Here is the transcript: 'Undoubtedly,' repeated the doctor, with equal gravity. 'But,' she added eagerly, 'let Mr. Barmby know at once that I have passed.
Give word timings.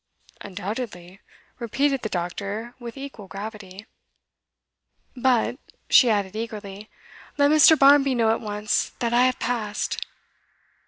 'Undoubtedly,' 0.41 1.19
repeated 1.59 2.01
the 2.01 2.09
doctor, 2.09 2.73
with 2.79 2.97
equal 2.97 3.27
gravity. 3.27 3.85
'But,' 5.15 5.59
she 5.91 6.09
added 6.09 6.35
eagerly, 6.35 6.89
'let 7.37 7.51
Mr. 7.51 7.77
Barmby 7.77 8.15
know 8.15 8.31
at 8.31 8.41
once 8.41 8.93
that 8.97 9.13
I 9.13 9.25
have 9.25 9.37
passed. 9.37 10.03